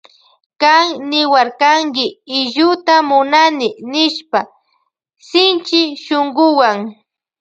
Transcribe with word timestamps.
Kan 0.61 0.85
niwarkanki 1.09 2.05
illuta 2.39 2.95
munani 3.09 3.67
nishpa 3.91 4.39
shinchi 5.27 5.81
shunkuwan. 6.03 6.77